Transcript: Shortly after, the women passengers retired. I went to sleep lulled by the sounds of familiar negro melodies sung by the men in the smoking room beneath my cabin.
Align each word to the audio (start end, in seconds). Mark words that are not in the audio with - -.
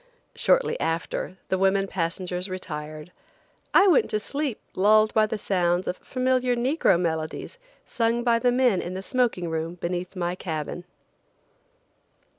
Shortly 0.33 0.79
after, 0.79 1.37
the 1.49 1.59
women 1.59 1.85
passengers 1.85 2.49
retired. 2.49 3.11
I 3.71 3.85
went 3.85 4.09
to 4.09 4.19
sleep 4.19 4.59
lulled 4.73 5.13
by 5.13 5.27
the 5.27 5.37
sounds 5.37 5.87
of 5.87 5.97
familiar 5.97 6.55
negro 6.55 6.99
melodies 6.99 7.59
sung 7.85 8.23
by 8.23 8.39
the 8.39 8.51
men 8.51 8.81
in 8.81 8.95
the 8.95 9.03
smoking 9.03 9.47
room 9.47 9.75
beneath 9.75 10.15
my 10.15 10.33
cabin. 10.33 10.85